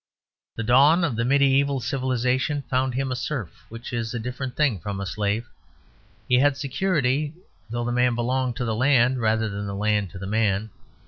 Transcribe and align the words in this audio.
The 0.55 0.63
dawn 0.63 1.03
of 1.03 1.15
the 1.15 1.21
mediæval 1.21 1.79
civilisation 1.83 2.63
found 2.63 2.95
him 2.95 3.11
a 3.11 3.15
serf; 3.15 3.67
which 3.69 3.93
is 3.93 4.15
a 4.15 4.19
different 4.19 4.55
thing 4.55 4.79
from 4.79 4.99
a 4.99 5.05
slave. 5.05 5.45
He 6.27 6.39
had 6.39 6.57
security; 6.57 7.35
although 7.71 7.85
the 7.85 7.91
man 7.91 8.15
belonged 8.15 8.55
to 8.55 8.65
the 8.65 8.73
land 8.73 9.21
rather 9.21 9.47
than 9.47 9.67
the 9.67 9.75
land 9.75 10.09
to 10.09 10.17
the 10.17 10.25
man. 10.25 10.71